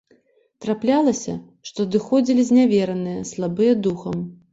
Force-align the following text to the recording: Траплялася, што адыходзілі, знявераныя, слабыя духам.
Траплялася, 0.63 1.35
што 1.69 1.85
адыходзілі, 1.87 2.45
знявераныя, 2.49 3.21
слабыя 3.33 3.77
духам. 3.89 4.17